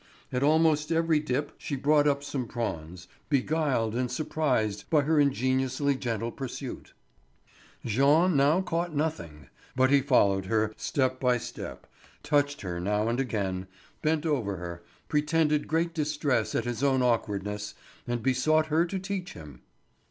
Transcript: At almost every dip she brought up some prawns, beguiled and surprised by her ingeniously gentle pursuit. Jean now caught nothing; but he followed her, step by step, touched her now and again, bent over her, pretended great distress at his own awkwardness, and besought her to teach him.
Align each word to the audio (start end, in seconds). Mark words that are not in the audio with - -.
At 0.33 0.41
almost 0.41 0.91
every 0.91 1.19
dip 1.19 1.51
she 1.59 1.75
brought 1.75 2.07
up 2.07 2.23
some 2.23 2.47
prawns, 2.47 3.07
beguiled 3.29 3.93
and 3.93 4.09
surprised 4.11 4.89
by 4.89 5.01
her 5.03 5.19
ingeniously 5.19 5.93
gentle 5.95 6.31
pursuit. 6.31 6.93
Jean 7.85 8.35
now 8.35 8.61
caught 8.61 8.95
nothing; 8.95 9.49
but 9.75 9.91
he 9.91 10.01
followed 10.01 10.47
her, 10.47 10.73
step 10.75 11.19
by 11.19 11.37
step, 11.37 11.85
touched 12.23 12.61
her 12.61 12.79
now 12.79 13.09
and 13.09 13.19
again, 13.19 13.67
bent 14.01 14.25
over 14.25 14.55
her, 14.55 14.81
pretended 15.07 15.67
great 15.67 15.93
distress 15.93 16.55
at 16.55 16.65
his 16.65 16.81
own 16.81 17.03
awkwardness, 17.03 17.75
and 18.07 18.23
besought 18.23 18.65
her 18.73 18.85
to 18.85 18.97
teach 18.97 19.33
him. 19.33 19.61